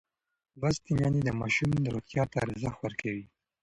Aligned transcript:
لوستې 0.59 0.91
میندې 0.97 1.21
د 1.23 1.29
ماشوم 1.39 1.71
روغتیا 1.93 2.23
ته 2.31 2.37
ارزښت 2.45 2.79
ورکوي. 2.81 3.25